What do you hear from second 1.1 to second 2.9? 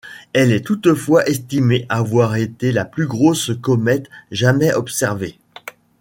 estimée avoir été la